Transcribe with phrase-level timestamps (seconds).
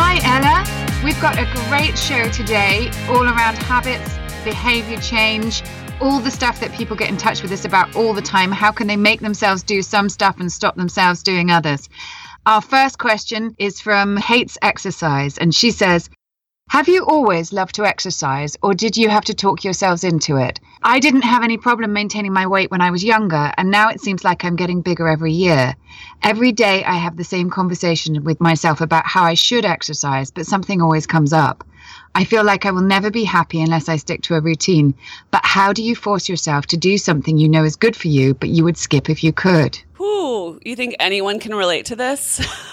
[0.00, 1.02] Hi, Ella.
[1.04, 5.64] We've got a great show today all around habits, behavior change,
[6.00, 8.52] all the stuff that people get in touch with us about all the time.
[8.52, 11.88] How can they make themselves do some stuff and stop themselves doing others?
[12.46, 16.08] Our first question is from Hates Exercise, and she says,
[16.68, 20.60] have you always loved to exercise, or did you have to talk yourselves into it?
[20.82, 24.02] I didn't have any problem maintaining my weight when I was younger, and now it
[24.02, 25.74] seems like I'm getting bigger every year.
[26.22, 30.46] Every day I have the same conversation with myself about how I should exercise, but
[30.46, 31.64] something always comes up.
[32.14, 34.94] I feel like I will never be happy unless I stick to a routine.
[35.30, 38.34] But how do you force yourself to do something you know is good for you,
[38.34, 39.80] but you would skip if you could?
[40.00, 42.40] Ooh, you think anyone can relate to this?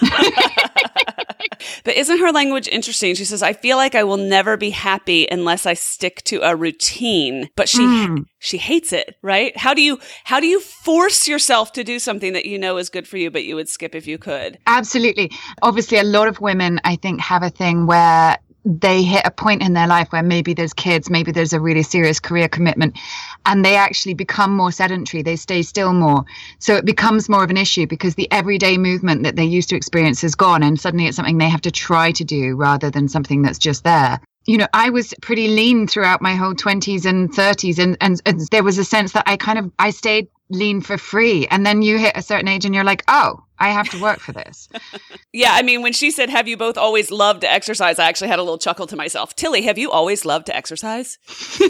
[1.84, 3.14] but isn't her language interesting?
[3.14, 6.54] She says, I feel like I will never be happy unless I stick to a
[6.54, 8.24] routine, but she, mm.
[8.38, 9.56] she hates it, right?
[9.56, 12.88] How do you, how do you force yourself to do something that you know is
[12.88, 14.58] good for you, but you would skip if you could?
[14.66, 15.30] Absolutely.
[15.62, 19.62] Obviously, a lot of women, I think, have a thing where they hit a point
[19.62, 22.98] in their life where maybe there's kids, maybe there's a really serious career commitment,
[23.46, 25.22] and they actually become more sedentary.
[25.22, 26.24] They stay still more.
[26.58, 29.76] So it becomes more of an issue because the everyday movement that they used to
[29.76, 33.08] experience is gone, and suddenly it's something they have to try to do rather than
[33.08, 34.20] something that's just there.
[34.46, 38.40] You know, I was pretty lean throughout my whole 20s and 30s, and, and, and
[38.50, 41.82] there was a sense that I kind of I stayed lean for free, and then
[41.82, 44.68] you hit a certain age, and you're like, oh, I have to work for this.
[45.32, 47.98] yeah, I mean, when she said, Have you both always loved to exercise?
[47.98, 49.34] I actually had a little chuckle to myself.
[49.34, 51.18] Tilly, have you always loved to exercise?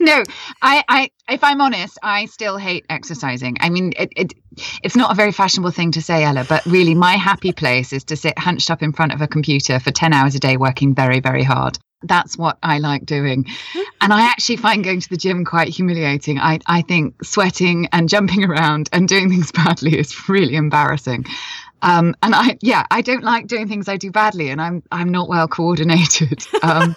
[0.00, 0.22] no,
[0.62, 3.56] I, I, if I'm honest, I still hate exercising.
[3.60, 4.34] I mean, it, it,
[4.82, 8.04] it's not a very fashionable thing to say, Ella, but really, my happy place is
[8.04, 10.94] to sit hunched up in front of a computer for 10 hours a day working
[10.94, 11.78] very, very hard.
[12.02, 13.46] That's what I like doing.
[14.00, 16.38] And I actually find going to the gym quite humiliating.
[16.38, 21.24] I, I think sweating and jumping around and doing things badly is really embarrassing.
[21.82, 25.10] Um, and I, yeah, I don't like doing things I do badly, and I'm I'm
[25.10, 26.44] not well coordinated.
[26.62, 26.96] Um,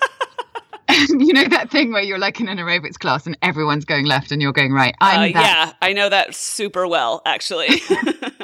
[1.10, 4.32] you know that thing where you're like in an aerobics class and everyone's going left
[4.32, 4.96] and you're going right.
[5.00, 7.82] I'm uh, yeah, I know that super well, actually.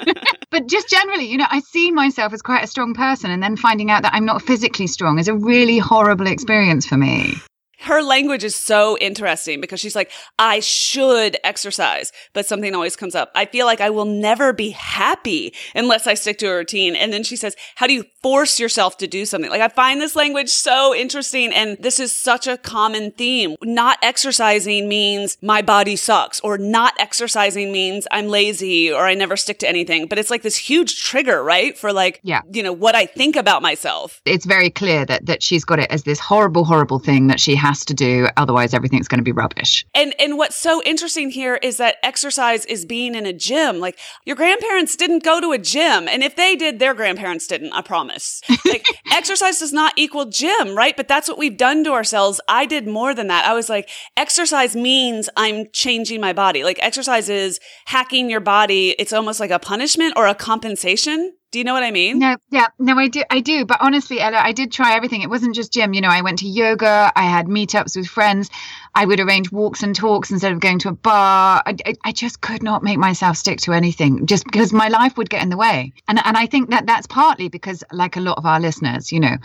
[0.52, 3.58] but just generally, you know, I see myself as quite a strong person, and then
[3.58, 7.36] finding out that I'm not physically strong is a really horrible experience for me
[7.80, 13.16] her language is so interesting because she's like, I should exercise, but something always comes
[13.16, 13.32] up.
[13.36, 16.96] I feel like I will never be happy unless I stick to a routine.
[16.96, 19.52] And then she says, how do you force yourself to do something?
[19.52, 21.54] Like I find this language so interesting.
[21.54, 23.56] And this is such a common theme.
[23.62, 29.38] Not exercising means my body sucks or not exercising means I'm lazy or I never
[29.38, 30.08] stick to anything.
[30.08, 31.78] But it's like this huge trigger, right?
[31.78, 32.42] For like, yeah.
[32.52, 34.22] you know, what I think about myself.
[34.26, 37.56] It's very clear that, that she's got it as this horrible, horrible thing that she
[37.56, 38.28] has has to do.
[38.38, 39.86] Otherwise, everything's going to be rubbish.
[39.94, 43.80] And and what's so interesting here is that exercise is being in a gym.
[43.80, 47.74] Like your grandparents didn't go to a gym, and if they did, their grandparents didn't.
[47.74, 48.42] I promise.
[48.66, 50.96] Like exercise does not equal gym, right?
[50.96, 52.40] But that's what we've done to ourselves.
[52.48, 53.46] I did more than that.
[53.46, 56.64] I was like, exercise means I'm changing my body.
[56.64, 58.96] Like exercise is hacking your body.
[58.98, 62.20] It's almost like a punishment or a compensation do you know what I mean?
[62.20, 63.66] No, yeah, no, I do, I do.
[63.66, 65.24] But honestly, Ella, I did try everything.
[65.24, 65.96] It wasn't just gym.
[65.96, 67.12] You know, I went to yoga.
[67.16, 68.52] I had meetups with friends.
[68.98, 71.62] I would arrange walks and talks instead of going to a bar.
[71.64, 75.18] I, I, I, just could not make myself stick to anything just because my life
[75.18, 75.94] would get in the way.
[76.08, 79.20] And, and I think that that's partly because, like a lot of our listeners, you
[79.20, 79.36] know,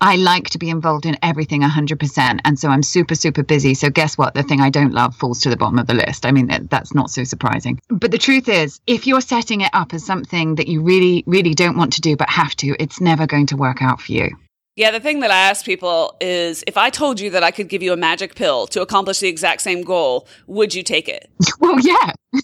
[0.00, 2.40] I like to be involved in everything 100%.
[2.44, 3.74] And so I'm super, super busy.
[3.74, 4.34] So guess what?
[4.34, 6.26] The thing I don't love falls to the bottom of the list.
[6.26, 7.80] I mean, that's not so surprising.
[7.88, 11.54] But the truth is, if you're setting it up as something that you really, really
[11.54, 14.36] don't want to do but have to, it's never going to work out for you.
[14.76, 17.68] Yeah, the thing that I ask people is if I told you that I could
[17.70, 21.30] give you a magic pill to accomplish the exact same goal, would you take it?
[21.60, 22.12] Well, yeah.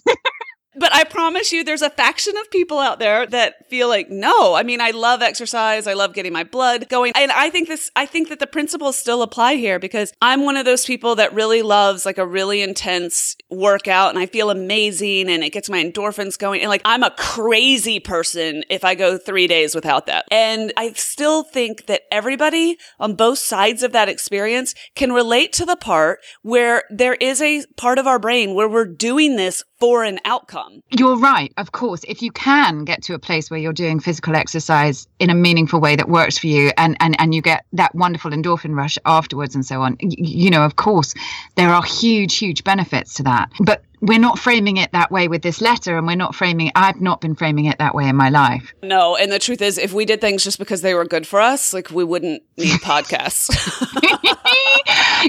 [0.75, 4.53] But I promise you, there's a faction of people out there that feel like, no,
[4.53, 5.87] I mean, I love exercise.
[5.87, 7.13] I love getting my blood going.
[7.15, 10.57] And I think this, I think that the principles still apply here because I'm one
[10.57, 15.29] of those people that really loves like a really intense workout and I feel amazing
[15.29, 16.61] and it gets my endorphins going.
[16.61, 20.25] And like, I'm a crazy person if I go three days without that.
[20.31, 25.65] And I still think that everybody on both sides of that experience can relate to
[25.65, 30.05] the part where there is a part of our brain where we're doing this for
[30.05, 30.81] an outcome.
[30.91, 31.51] You're right.
[31.57, 35.29] Of course, if you can get to a place where you're doing physical exercise in
[35.29, 38.77] a meaningful way that works for you and and and you get that wonderful endorphin
[38.77, 41.13] rush afterwards and so on, you know, of course,
[41.55, 43.51] there are huge huge benefits to that.
[43.59, 46.99] But we're not framing it that way with this letter and we're not framing I've
[46.99, 48.73] not been framing it that way in my life.
[48.83, 51.39] No, and the truth is if we did things just because they were good for
[51.39, 53.49] us, like we wouldn't need podcasts.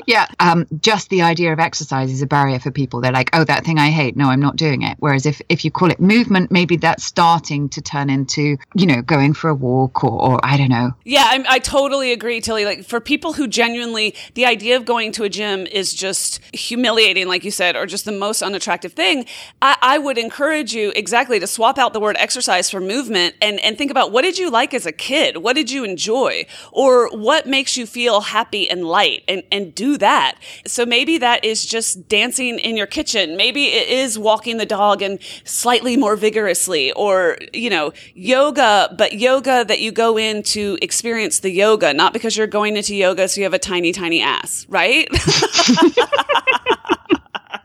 [0.06, 3.00] yeah, um, just the idea of exercise is a barrier for people.
[3.00, 4.17] They're like, "Oh, that thing I hate.
[4.17, 7.69] No, I'm not doing it." Whereas if if you call it movement, maybe that's starting
[7.71, 10.93] to turn into, you know, going for a walk or, or I don't know.
[11.05, 12.65] Yeah, I, I totally agree, Tilly.
[12.65, 17.29] Like for people who genuinely, the idea of going to a gym is just humiliating,
[17.29, 19.26] like you said, or just the most unattractive attractive thing,
[19.61, 23.61] I, I, would encourage you exactly to swap out the word exercise for movement and,
[23.61, 25.37] and think about what did you like as a kid?
[25.38, 26.46] What did you enjoy?
[26.72, 30.38] Or what makes you feel happy and light and, and do that.
[30.66, 33.37] So maybe that is just dancing in your kitchen.
[33.37, 39.12] Maybe it is walking the dog and slightly more vigorously or, you know, yoga, but
[39.12, 43.28] yoga that you go in to experience the yoga, not because you're going into yoga
[43.28, 45.06] so you have a tiny, tiny ass, right?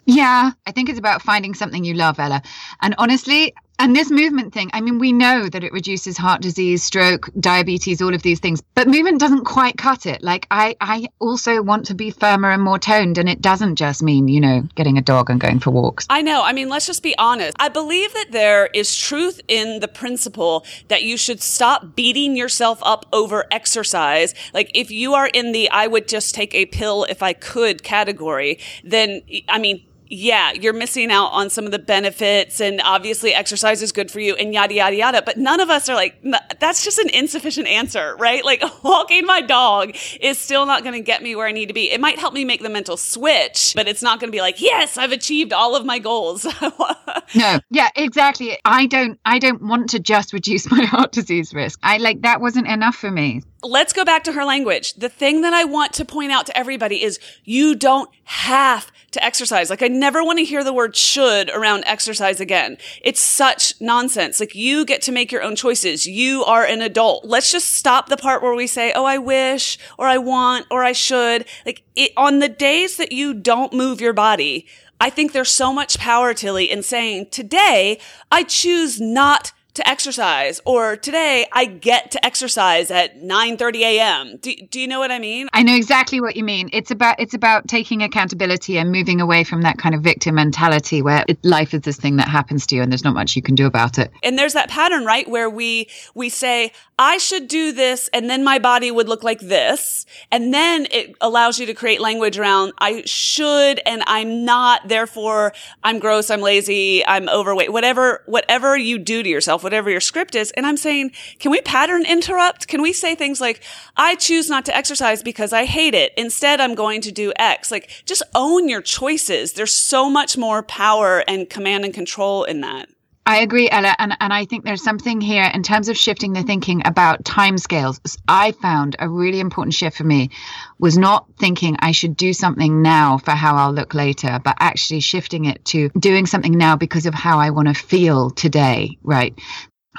[0.10, 2.42] Yeah, I think it's about finding something you love, Ella.
[2.82, 6.84] And honestly, and this movement thing, I mean, we know that it reduces heart disease,
[6.84, 10.22] stroke, diabetes, all of these things, but movement doesn't quite cut it.
[10.24, 14.02] Like, I, I also want to be firmer and more toned, and it doesn't just
[14.02, 16.08] mean, you know, getting a dog and going for walks.
[16.10, 16.44] I know.
[16.44, 17.56] I mean, let's just be honest.
[17.60, 22.80] I believe that there is truth in the principle that you should stop beating yourself
[22.82, 24.34] up over exercise.
[24.54, 27.84] Like, if you are in the I would just take a pill if I could
[27.84, 33.32] category, then, I mean, yeah, you're missing out on some of the benefits and obviously
[33.34, 35.22] exercise is good for you and yada, yada, yada.
[35.22, 36.20] But none of us are like,
[36.60, 38.44] that's just an insufficient answer, right?
[38.44, 41.74] Like walking my dog is still not going to get me where I need to
[41.74, 41.92] be.
[41.92, 44.60] It might help me make the mental switch, but it's not going to be like,
[44.60, 46.44] yes, I've achieved all of my goals.
[47.36, 47.60] no.
[47.70, 48.58] Yeah, exactly.
[48.66, 51.80] I don't, I don't want to just reduce my heart disease risk.
[51.84, 54.94] I like, that wasn't enough for me let's go back to her language.
[54.94, 59.24] The thing that I want to point out to everybody is you don't have to
[59.24, 59.70] exercise.
[59.70, 62.78] Like I never want to hear the word should around exercise again.
[63.02, 64.40] It's such nonsense.
[64.40, 66.06] Like you get to make your own choices.
[66.06, 67.26] You are an adult.
[67.26, 70.84] Let's just stop the part where we say, "Oh, I wish," or "I want," or
[70.84, 74.68] "I should." Like it, on the days that you don't move your body,
[75.02, 78.00] I think there's so much power, Tilly, in saying, "Today,
[78.32, 84.38] I choose not to exercise or today I get to exercise at 9:30 a.m.
[84.38, 85.48] Do, do you know what I mean?
[85.54, 86.70] I know exactly what you mean.
[86.74, 91.02] It's about it's about taking accountability and moving away from that kind of victim mentality
[91.02, 93.42] where it, life is this thing that happens to you and there's not much you
[93.42, 94.12] can do about it.
[94.22, 98.44] And there's that pattern, right, where we we say I should do this and then
[98.44, 100.06] my body would look like this.
[100.30, 105.54] And then it allows you to create language around I should and I'm not, therefore
[105.86, 110.34] I'm gross, I'm lazy, I'm overweight, whatever whatever you do to yourself whatever your script
[110.34, 110.50] is.
[110.52, 112.68] And I'm saying, can we pattern interrupt?
[112.68, 113.62] Can we say things like,
[113.96, 116.12] I choose not to exercise because I hate it.
[116.18, 117.70] Instead, I'm going to do X.
[117.70, 119.54] Like just own your choices.
[119.54, 122.90] There's so much more power and command and control in that.
[123.30, 126.42] I agree, Ella, and, and I think there's something here in terms of shifting the
[126.42, 128.18] thinking about timescales.
[128.28, 130.32] I found a really important shift for me
[130.80, 135.02] was not thinking I should do something now for how I'll look later, but actually
[135.02, 139.40] shifting it to doing something now because of how I want to feel today, right?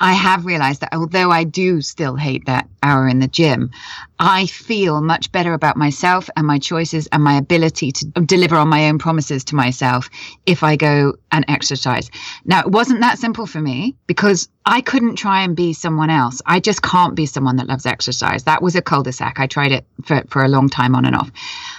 [0.01, 3.71] I have realized that although I do still hate that hour in the gym,
[4.19, 8.69] I feel much better about myself and my choices and my ability to deliver on
[8.69, 10.09] my own promises to myself
[10.47, 12.11] if I go and exercise.
[12.45, 16.41] Now, it wasn't that simple for me because I couldn't try and be someone else.
[16.47, 18.45] I just can't be someone that loves exercise.
[18.45, 19.39] That was a cul-de-sac.
[19.39, 21.31] I tried it for, for a long time on and off.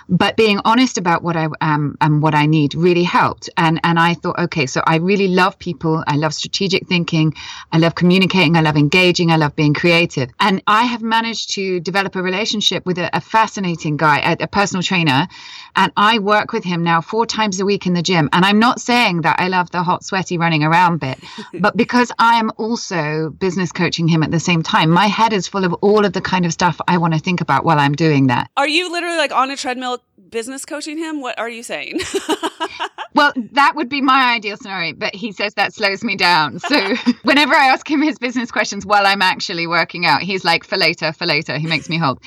[0.09, 3.49] But being honest about what I am and what I need really helped.
[3.57, 6.03] And and I thought, okay, so I really love people.
[6.07, 7.33] I love strategic thinking.
[7.71, 8.55] I love communicating.
[8.57, 9.31] I love engaging.
[9.31, 10.29] I love being creative.
[10.39, 14.47] And I have managed to develop a relationship with a, a fascinating guy, a, a
[14.47, 15.27] personal trainer.
[15.75, 18.29] And I work with him now four times a week in the gym.
[18.33, 21.19] And I'm not saying that I love the hot, sweaty running around bit,
[21.59, 25.47] but because I am also business coaching him at the same time, my head is
[25.47, 27.93] full of all of the kind of stuff I want to think about while I'm
[27.93, 28.49] doing that.
[28.57, 31.21] Are you literally like on a treadmill business coaching him?
[31.21, 31.99] What are you saying?
[33.13, 36.59] well, that would be my ideal scenario, but he says that slows me down.
[36.59, 40.63] So whenever I ask him his business questions while I'm actually working out, he's like,
[40.63, 41.57] for later, for later.
[41.57, 42.19] He makes me hold.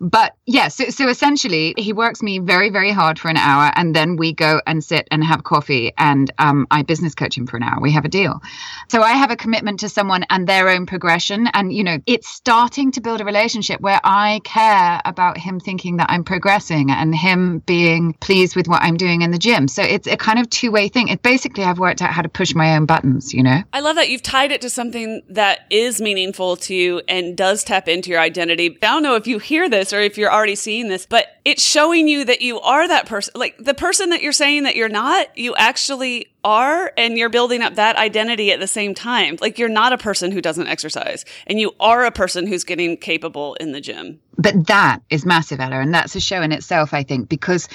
[0.00, 3.94] But yeah, so, so essentially, he works me very, very hard for an hour, and
[3.94, 7.56] then we go and sit and have coffee, and um, I business coach him for
[7.56, 7.80] an hour.
[7.80, 8.40] We have a deal.
[8.88, 11.48] So I have a commitment to someone and their own progression.
[11.54, 15.96] And, you know, it's starting to build a relationship where I care about him thinking
[15.98, 19.68] that I'm progressing and him being pleased with what I'm doing in the gym.
[19.68, 21.08] So it's a kind kind of two way thing.
[21.08, 23.62] It basically, I've worked out how to push my own buttons, you know?
[23.72, 27.62] I love that you've tied it to something that is meaningful to you and does
[27.64, 28.78] tap into your identity.
[28.82, 31.62] I don't know if you hear this or if you're already seeing this, but it's
[31.62, 33.32] showing you that you are that person.
[33.36, 37.60] Like the person that you're saying that you're not, you actually are and you're building
[37.60, 39.36] up that identity at the same time.
[39.38, 42.96] Like you're not a person who doesn't exercise and you are a person who's getting
[42.96, 44.18] capable in the gym.
[44.38, 47.68] But that is massive, Ella, and that's a show in itself, I think, because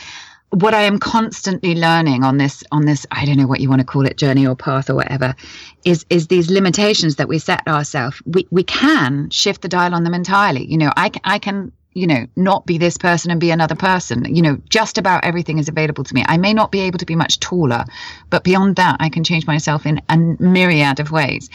[0.51, 3.82] what I am constantly learning on this on this I don't know what you want
[3.82, 5.36] to call it journey or path or whatever
[5.84, 8.22] is is these limitations that we set ourselves.
[8.25, 10.66] We we can shift the dial on them entirely.
[10.66, 14.24] You know, I I can you know, not be this person and be another person.
[14.36, 16.24] You know, just about everything is available to me.
[16.27, 17.86] I may not be able to be much taller,
[18.30, 21.50] but beyond that, I can change myself in a myriad of ways.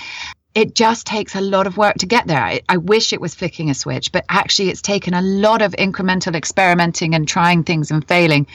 [0.54, 2.42] It just takes a lot of work to get there.
[2.42, 5.72] I, I wish it was flicking a switch, but actually, it's taken a lot of
[5.72, 8.46] incremental experimenting and trying things and failing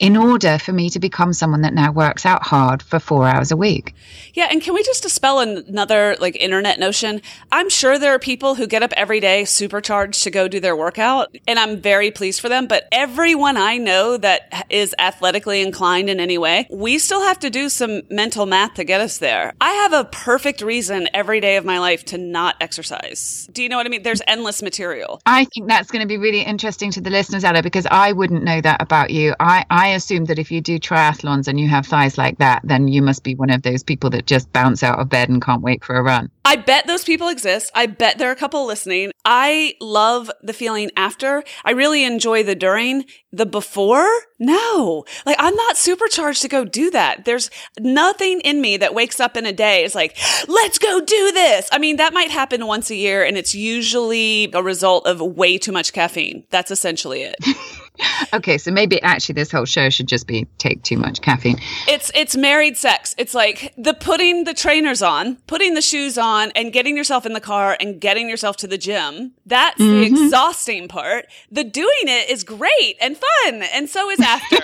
[0.00, 3.52] in order for me to become someone that now works out hard for four hours
[3.52, 3.94] a week.
[4.32, 4.48] Yeah.
[4.50, 7.20] And can we just dispel another like internet notion?
[7.52, 10.74] I'm sure there are people who get up every day supercharged to go do their
[10.74, 12.66] workout, and I'm very pleased for them.
[12.66, 17.50] But everyone I know that is athletically inclined in any way, we still have to
[17.50, 19.52] do some mental math to get us there.
[19.60, 23.48] I have a perfect reason every day of my life to not exercise.
[23.52, 24.02] Do you know what I mean?
[24.02, 25.20] There's endless material.
[25.26, 28.44] I think that's going to be really interesting to the listeners, Ella, because I wouldn't
[28.44, 29.34] know that about you.
[29.38, 32.88] I, I assume that if you do triathlons and you have thighs like that, then
[32.88, 35.62] you must be one of those people that just bounce out of bed and can't
[35.62, 36.30] wait for a run.
[36.44, 37.70] I bet those people exist.
[37.74, 39.12] I bet there are a couple listening.
[39.24, 41.44] I love the feeling after.
[41.64, 43.04] I really enjoy the during.
[43.32, 44.08] The before?
[44.38, 45.04] No.
[45.24, 47.24] Like I'm not supercharged to go do that.
[47.24, 50.16] There's nothing in me that wakes up in a day is like,
[50.48, 51.68] let's go do this.
[51.70, 55.58] I mean, that might happen once a year and it's usually a result of way
[55.58, 56.44] too much caffeine.
[56.50, 57.36] That's essentially it.
[58.32, 61.58] okay, so maybe actually this whole show should just be take too much caffeine.
[61.88, 63.14] It's it's married sex.
[63.18, 67.32] It's like the putting the trainers on, putting the shoes on and getting yourself in
[67.32, 69.32] the car and getting yourself to the gym.
[69.46, 70.00] That's mm-hmm.
[70.00, 71.26] the exhausting part.
[71.50, 74.60] The doing it is great and fun, and so is after.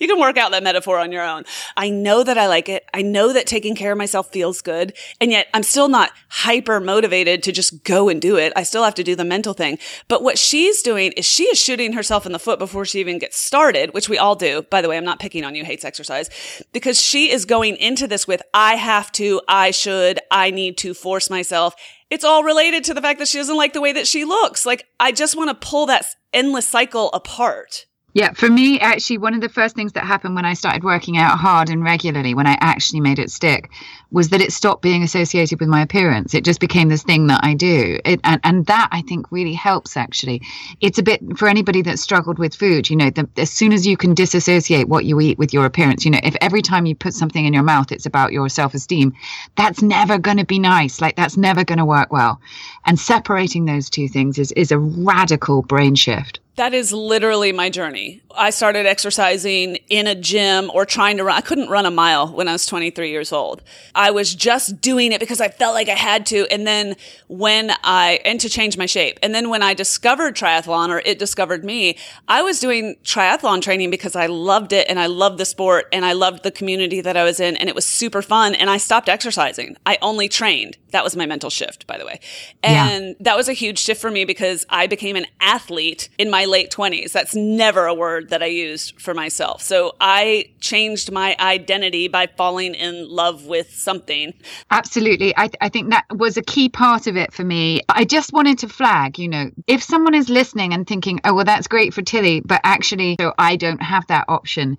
[0.00, 1.44] you can work out that metaphor on your own.
[1.76, 2.84] I know that I like it.
[2.92, 4.94] I know that taking care of myself feels good.
[5.20, 8.52] And yet I'm still not hyper motivated to just go and do it.
[8.56, 9.78] I still have to do the mental thing.
[10.08, 13.18] But what she's doing is she is shooting herself in the foot before she even
[13.18, 14.62] gets started, which we all do.
[14.70, 16.30] By the way, I'm not picking on you, hates exercise,
[16.72, 20.94] because she is going into this with, I have to, I should, I need to
[20.94, 21.74] force myself
[22.10, 24.66] it's all related to the fact that she doesn't like the way that she looks.
[24.66, 27.86] Like, I just want to pull that endless cycle apart.
[28.12, 31.16] Yeah, for me, actually, one of the first things that happened when I started working
[31.16, 33.70] out hard and regularly, when I actually made it stick,
[34.10, 36.34] was that it stopped being associated with my appearance.
[36.34, 38.00] It just became this thing that I do.
[38.04, 40.42] It, and, and that I think really helps, actually.
[40.80, 43.86] It's a bit for anybody that struggled with food, you know, the, as soon as
[43.86, 46.96] you can disassociate what you eat with your appearance, you know, if every time you
[46.96, 49.12] put something in your mouth, it's about your self esteem,
[49.56, 51.00] that's never going to be nice.
[51.00, 52.40] Like, that's never going to work well.
[52.86, 56.40] And separating those two things is, is a radical brain shift.
[56.60, 58.20] That is literally my journey.
[58.36, 61.38] I started exercising in a gym or trying to run.
[61.38, 63.62] I couldn't run a mile when I was 23 years old.
[63.94, 66.46] I was just doing it because I felt like I had to.
[66.50, 66.96] And then
[67.28, 69.18] when I, and to change my shape.
[69.22, 71.96] And then when I discovered triathlon or it discovered me,
[72.28, 76.04] I was doing triathlon training because I loved it and I loved the sport and
[76.04, 78.54] I loved the community that I was in and it was super fun.
[78.54, 79.78] And I stopped exercising.
[79.86, 80.76] I only trained.
[80.90, 82.20] That was my mental shift, by the way.
[82.62, 83.14] And yeah.
[83.20, 86.70] that was a huge shift for me because I became an athlete in my late
[86.70, 87.12] 20s.
[87.12, 89.62] That's never a word that I used for myself.
[89.62, 94.34] So I changed my identity by falling in love with something.
[94.70, 95.32] Absolutely.
[95.36, 97.80] I, th- I think that was a key part of it for me.
[97.88, 101.44] I just wanted to flag, you know, if someone is listening and thinking, oh, well,
[101.44, 104.76] that's great for Tilly, but actually, so I don't have that option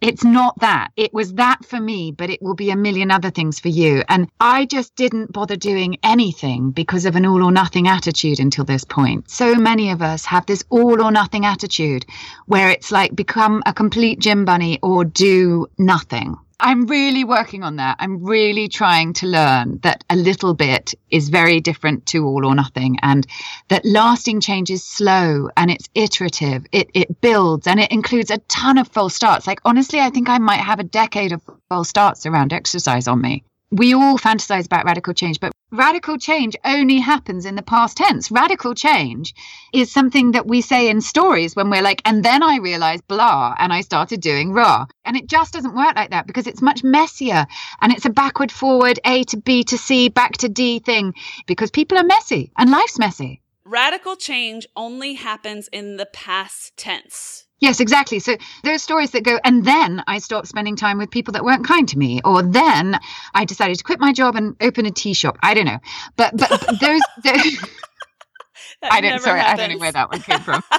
[0.00, 0.88] it's not that.
[0.96, 4.02] It was that for me, but it will be a million other things for you.
[4.08, 8.64] And I just didn't bother doing anything because of an all or nothing attitude until
[8.64, 9.30] this point.
[9.30, 12.04] So many of us have this all or nothing attitude
[12.46, 16.36] where it's like become a complete gym bunny or do nothing.
[16.58, 17.96] I'm really working on that.
[17.98, 22.54] I'm really trying to learn that a little bit is very different to all or
[22.54, 23.26] nothing and
[23.68, 26.64] that lasting change is slow and it's iterative.
[26.72, 29.46] It, it builds and it includes a ton of false starts.
[29.46, 33.20] Like, honestly, I think I might have a decade of false starts around exercise on
[33.20, 37.96] me we all fantasize about radical change, but radical change only happens in the past
[37.96, 38.30] tense.
[38.30, 39.34] Radical change
[39.72, 43.54] is something that we say in stories when we're like, and then I realized blah,
[43.58, 44.86] and I started doing raw.
[45.04, 47.46] And it just doesn't work like that because it's much messier
[47.80, 51.14] and it's a backward, forward, A to B to C, back to D thing
[51.46, 53.42] because people are messy and life's messy.
[53.64, 57.45] Radical change only happens in the past tense.
[57.60, 58.18] Yes, exactly.
[58.18, 61.44] So there are stories that go, and then I stopped spending time with people that
[61.44, 62.98] weren't kind to me, or then
[63.34, 65.38] I decided to quit my job and open a tea shop.
[65.42, 65.78] I don't know,
[66.16, 67.00] but but those.
[67.22, 67.64] those
[68.82, 69.20] I don't.
[69.22, 69.60] Sorry, happens.
[69.60, 70.62] I don't know where that one came from.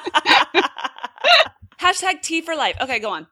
[1.79, 2.75] Hashtag tea for life.
[2.81, 3.27] Okay, go on.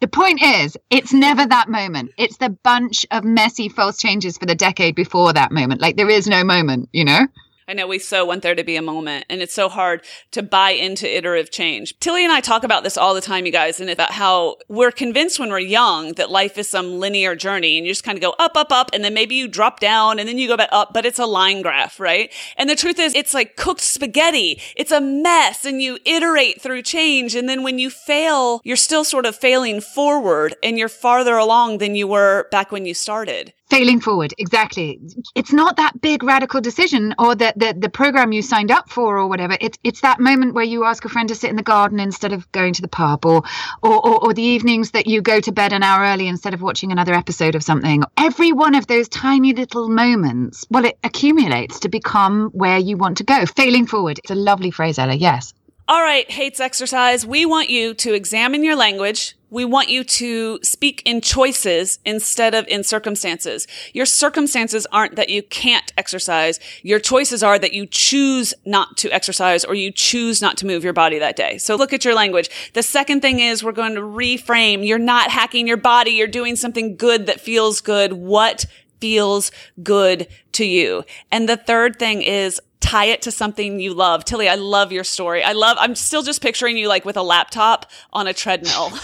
[0.00, 2.12] the point is, it's never that moment.
[2.18, 5.80] It's the bunch of messy false changes for the decade before that moment.
[5.80, 7.26] Like there is no moment, you know?
[7.66, 10.42] I know we so want there to be a moment and it's so hard to
[10.42, 11.98] buy into iterative change.
[11.98, 14.90] Tilly and I talk about this all the time, you guys, and about how we're
[14.90, 18.22] convinced when we're young that life is some linear journey and you just kind of
[18.22, 20.68] go up, up, up, and then maybe you drop down and then you go back
[20.72, 22.30] up, but it's a line graph, right?
[22.56, 24.60] And the truth is it's like cooked spaghetti.
[24.76, 27.34] It's a mess and you iterate through change.
[27.34, 31.78] And then when you fail, you're still sort of failing forward and you're farther along
[31.78, 33.52] than you were back when you started.
[33.70, 35.00] Failing forward, exactly.
[35.34, 39.18] It's not that big radical decision or that the, the program you signed up for
[39.18, 39.56] or whatever.
[39.60, 42.32] It's it's that moment where you ask a friend to sit in the garden instead
[42.32, 43.42] of going to the pub or,
[43.82, 46.62] or, or, or the evenings that you go to bed an hour early instead of
[46.62, 48.02] watching another episode of something.
[48.16, 53.18] Every one of those tiny little moments, well, it accumulates to become where you want
[53.18, 53.46] to go.
[53.46, 54.18] Failing forward.
[54.18, 55.14] It's a lovely phrase, Ella.
[55.14, 55.52] Yes.
[55.86, 57.26] All right, hates exercise.
[57.26, 59.36] We want you to examine your language.
[59.54, 63.68] We want you to speak in choices instead of in circumstances.
[63.92, 66.58] Your circumstances aren't that you can't exercise.
[66.82, 70.82] Your choices are that you choose not to exercise or you choose not to move
[70.82, 71.58] your body that day.
[71.58, 72.50] So look at your language.
[72.72, 74.84] The second thing is we're going to reframe.
[74.84, 76.10] You're not hacking your body.
[76.10, 78.14] You're doing something good that feels good.
[78.14, 78.66] What
[79.00, 79.52] feels
[79.84, 81.04] good to you?
[81.30, 82.60] And the third thing is
[82.94, 84.24] tie it to something you love.
[84.24, 85.42] Tilly, I love your story.
[85.42, 88.90] I love, I'm still just picturing you like with a laptop on a treadmill.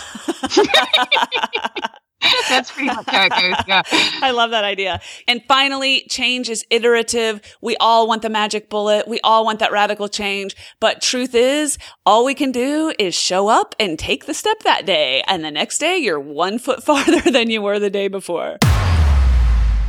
[2.49, 3.65] That's pretty much how it goes.
[3.67, 3.83] Yeah.
[4.23, 5.01] I love that idea.
[5.27, 7.41] And finally, change is iterative.
[7.61, 9.09] We all want the magic bullet.
[9.09, 10.55] We all want that radical change.
[10.79, 14.87] But truth is, all we can do is show up and take the step that
[14.87, 15.25] day.
[15.27, 18.59] And the next day, you're one foot farther than you were the day before.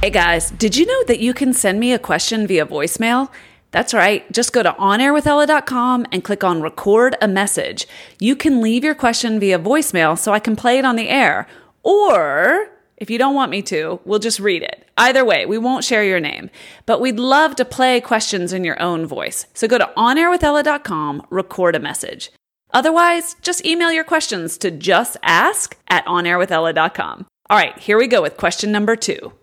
[0.02, 3.30] Hey guys, did you know that you can send me a question via voicemail?
[3.72, 4.30] That's right.
[4.32, 7.88] Just go to onairwithella.com and click on record a message.
[8.20, 11.48] You can leave your question via voicemail so I can play it on the air.
[11.84, 14.88] Or if you don't want me to, we'll just read it.
[14.98, 16.50] Either way, we won't share your name,
[16.86, 19.48] but we'd love to play questions in your own voice.
[19.54, 22.32] So go to onairwithella.com, record a message.
[22.74, 27.26] Otherwise, just email your questions to justask at onairwithella.com.
[27.50, 29.34] All right, here we go with question number two.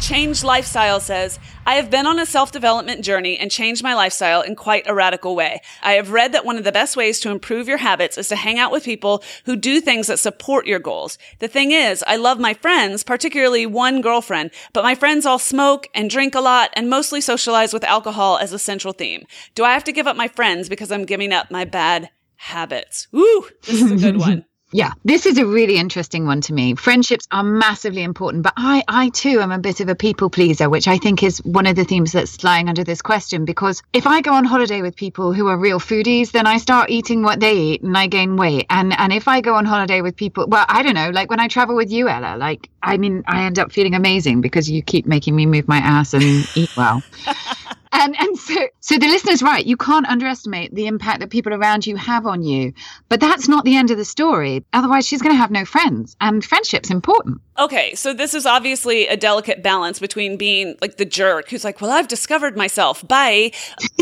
[0.00, 4.40] Change Lifestyle says, I have been on a self development journey and changed my lifestyle
[4.40, 5.60] in quite a radical way.
[5.82, 8.36] I have read that one of the best ways to improve your habits is to
[8.36, 11.18] hang out with people who do things that support your goals.
[11.38, 15.86] The thing is, I love my friends, particularly one girlfriend, but my friends all smoke
[15.94, 19.26] and drink a lot and mostly socialize with alcohol as a central theme.
[19.54, 23.06] Do I have to give up my friends because I'm giving up my bad habits?
[23.12, 23.44] Woo!
[23.66, 24.46] This is a good one.
[24.72, 26.76] Yeah, this is a really interesting one to me.
[26.76, 30.70] Friendships are massively important, but I, I too am a bit of a people pleaser,
[30.70, 33.44] which I think is one of the themes that's lying under this question.
[33.44, 36.88] Because if I go on holiday with people who are real foodies, then I start
[36.90, 38.66] eating what they eat and I gain weight.
[38.70, 41.40] And and if I go on holiday with people, well, I don't know, like when
[41.40, 44.82] I travel with you, Ella, like I mean, I end up feeling amazing because you
[44.82, 46.22] keep making me move my ass and
[46.54, 47.02] eat well.
[47.92, 49.64] and and so so the listener's right.
[49.64, 52.72] You can't underestimate the impact that people around you have on you.
[53.08, 54.64] But that's not the end of the story.
[54.72, 56.16] Otherwise she's going to have no friends.
[56.20, 57.40] And friendship's important.
[57.58, 61.80] Okay so this is obviously a delicate balance between being like the jerk who's like
[61.80, 63.06] well i've discovered myself.
[63.06, 63.52] Bye.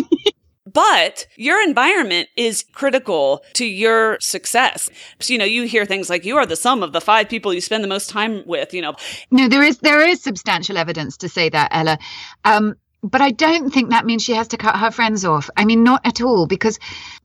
[0.72, 4.90] But your environment is critical to your success.
[5.18, 7.55] So, you know, you hear things like you are the sum of the five people
[7.55, 8.94] you spend the most time with, you know.
[9.31, 11.98] No, there is there is substantial evidence to say that, Ella.
[12.44, 15.48] Um, but I don't think that means she has to cut her friends off.
[15.56, 16.78] I mean, not at all, because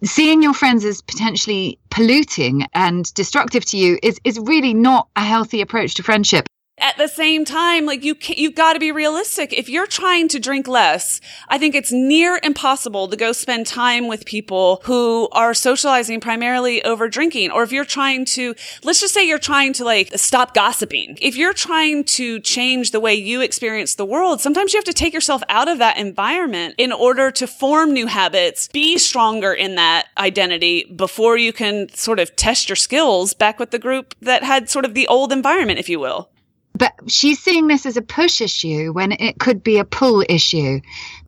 [0.03, 5.21] seeing your friends as potentially polluting and destructive to you is, is really not a
[5.21, 6.47] healthy approach to friendship
[6.83, 9.53] at the same time, like you can, you've got to be realistic.
[9.53, 14.07] If you're trying to drink less, I think it's near impossible to go spend time
[14.07, 17.51] with people who are socializing primarily over drinking.
[17.51, 21.17] Or if you're trying to, let's just say you're trying to like stop gossiping.
[21.21, 24.93] If you're trying to change the way you experience the world, sometimes you have to
[24.93, 29.75] take yourself out of that environment in order to form new habits, be stronger in
[29.75, 34.43] that identity before you can sort of test your skills back with the group that
[34.43, 36.29] had sort of the old environment, if you will.
[36.73, 40.81] But she's seeing this as a push issue when it could be a pull issue.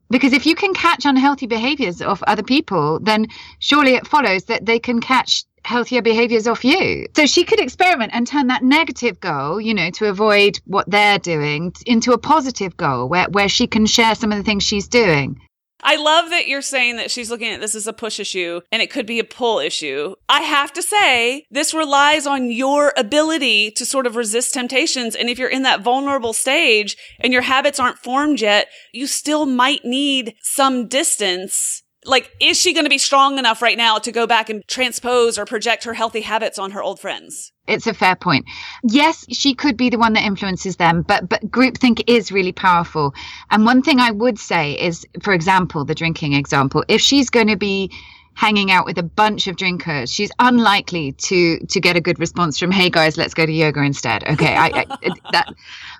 [0.09, 3.27] Because if you can catch unhealthy behaviors of other people, then
[3.59, 7.07] surely it follows that they can catch healthier behaviors off you.
[7.15, 11.19] So she could experiment and turn that negative goal, you know, to avoid what they're
[11.19, 14.87] doing into a positive goal where, where she can share some of the things she's
[14.87, 15.41] doing.
[15.83, 18.81] I love that you're saying that she's looking at this as a push issue and
[18.81, 20.15] it could be a pull issue.
[20.29, 25.15] I have to say, this relies on your ability to sort of resist temptations.
[25.15, 29.45] And if you're in that vulnerable stage and your habits aren't formed yet, you still
[29.45, 34.11] might need some distance like is she going to be strong enough right now to
[34.11, 37.51] go back and transpose or project her healthy habits on her old friends?
[37.67, 38.45] It's a fair point.
[38.83, 43.13] Yes she could be the one that influences them but but groupthink is really powerful.
[43.49, 47.47] And one thing i would say is for example the drinking example if she's going
[47.47, 47.91] to be
[48.35, 52.59] hanging out with a bunch of drinkers she's unlikely to to get a good response
[52.59, 54.23] from hey guys let's go to yoga instead.
[54.23, 54.85] Okay I, I
[55.31, 55.53] that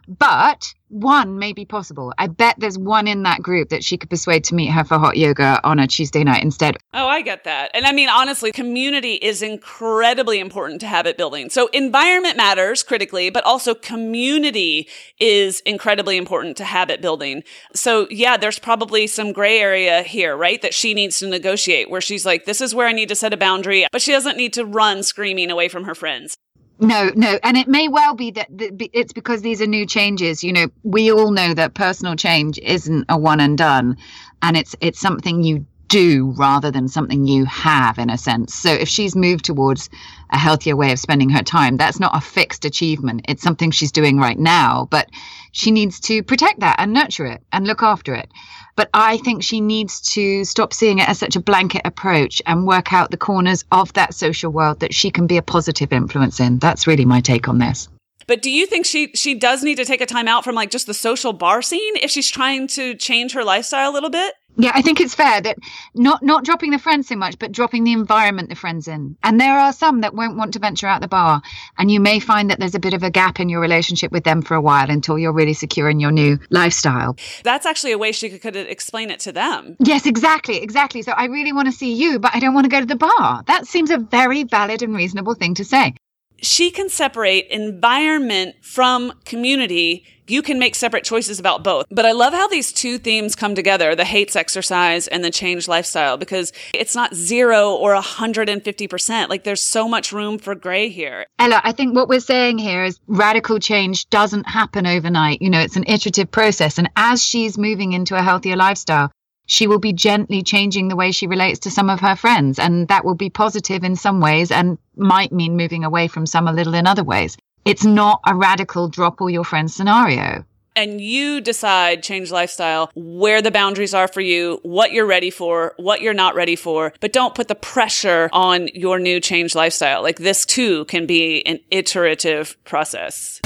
[0.07, 2.13] but one may be possible.
[2.17, 4.97] I bet there's one in that group that she could persuade to meet her for
[4.97, 6.77] hot yoga on a Tuesday night instead.
[6.93, 7.71] Oh, I get that.
[7.73, 11.49] And I mean, honestly, community is incredibly important to habit building.
[11.49, 14.87] So environment matters critically, but also community
[15.19, 17.43] is incredibly important to habit building.
[17.73, 20.61] So yeah, there's probably some gray area here, right?
[20.61, 23.33] That she needs to negotiate where she's like, this is where I need to set
[23.33, 26.37] a boundary, but she doesn't need to run screaming away from her friends.
[26.79, 27.39] No, no.
[27.43, 28.47] And it may well be that
[28.93, 30.43] it's because these are new changes.
[30.43, 33.97] You know, we all know that personal change isn't a one and done
[34.41, 38.53] and it's it's something you do rather than something you have in a sense.
[38.53, 39.89] So if she's moved towards
[40.31, 43.25] a healthier way of spending her time, that's not a fixed achievement.
[43.27, 45.09] It's something she's doing right now, but
[45.51, 48.29] she needs to protect that and nurture it and look after it.
[48.75, 52.67] But I think she needs to stop seeing it as such a blanket approach and
[52.67, 56.39] work out the corners of that social world that she can be a positive influence
[56.39, 56.59] in.
[56.59, 57.87] That's really my take on this.
[58.27, 60.71] But do you think she she does need to take a time out from like
[60.71, 64.33] just the social bar scene if she's trying to change her lifestyle a little bit?
[64.57, 65.57] Yeah, I think it's fair that
[65.93, 69.17] not not dropping the friends so much, but dropping the environment the friends in.
[69.23, 71.41] And there are some that won't want to venture out the bar,
[71.77, 74.23] and you may find that there's a bit of a gap in your relationship with
[74.23, 77.17] them for a while until you're really secure in your new lifestyle.
[77.43, 79.75] That's actually a way she could, could explain it to them.
[79.79, 81.01] Yes, exactly, exactly.
[81.01, 82.95] So I really want to see you, but I don't want to go to the
[82.95, 83.43] bar.
[83.47, 85.95] That seems a very valid and reasonable thing to say
[86.41, 90.05] she can separate environment from community.
[90.27, 91.85] You can make separate choices about both.
[91.91, 95.67] But I love how these two themes come together, the hates exercise and the change
[95.67, 99.29] lifestyle, because it's not zero or 150%.
[99.29, 101.27] Like there's so much room for gray here.
[101.37, 105.43] Ella, I think what we're saying here is radical change doesn't happen overnight.
[105.43, 106.79] You know, it's an iterative process.
[106.79, 109.11] And as she's moving into a healthier lifestyle,
[109.47, 112.57] she will be gently changing the way she relates to some of her friends.
[112.57, 116.47] And that will be positive in some ways and might mean moving away from some
[116.47, 117.37] a little in other ways.
[117.65, 120.45] It's not a radical drop all your friends scenario.
[120.75, 125.73] And you decide, change lifestyle, where the boundaries are for you, what you're ready for,
[125.77, 130.03] what you're not ready for, but don't put the pressure on your new change lifestyle.
[130.03, 133.41] Like this too can be an iterative process.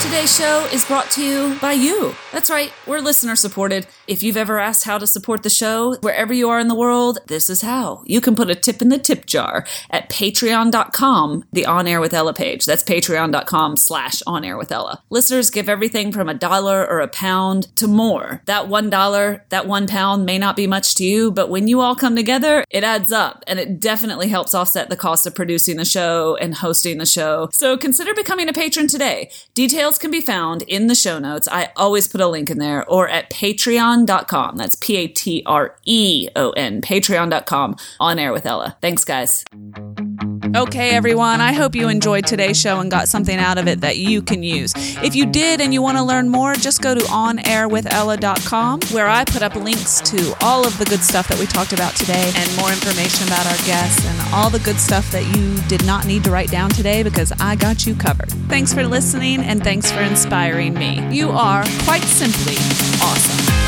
[0.00, 2.16] Today's show is brought to you by you.
[2.32, 3.86] That's right, we're listener supported.
[4.08, 7.20] If you've ever asked how to support the show, wherever you are in the world,
[7.28, 8.02] this is how.
[8.04, 12.12] You can put a tip in the tip jar at patreon.com, the On Air with
[12.12, 12.66] Ella page.
[12.66, 15.04] That's patreon.com slash On Air with Ella.
[15.08, 18.42] Listeners give everything from a dollar or a pound to more.
[18.46, 21.80] That one dollar, that one pound may not be much to you, but when you
[21.80, 25.76] all come together, it adds up and it definitely helps offset the cost of producing
[25.76, 27.50] the show and hosting the show.
[27.52, 29.30] So consider becoming a patron today.
[29.54, 31.46] Details can be found in the show notes.
[31.46, 33.30] I always put a link in there or at
[33.92, 34.56] patreon.com.
[34.56, 38.76] That's P A T R E O N, patreon.com, on air with Ella.
[38.80, 39.44] Thanks, guys.
[40.54, 43.96] Okay, everyone, I hope you enjoyed today's show and got something out of it that
[43.96, 44.74] you can use.
[45.02, 49.24] If you did and you want to learn more, just go to onairwithella.com where I
[49.24, 52.56] put up links to all of the good stuff that we talked about today and
[52.56, 56.24] more information about our guests and all the good stuff that you did not need
[56.24, 58.28] to write down today because I got you covered.
[58.48, 61.00] Thanks for listening and thanks for inspiring me.
[61.10, 62.56] You are quite simply
[63.00, 63.61] awesome.